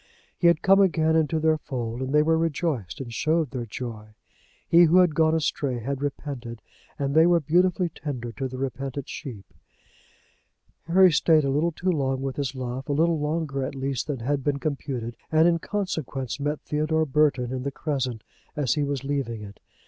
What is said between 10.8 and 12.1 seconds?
Harry stayed a little too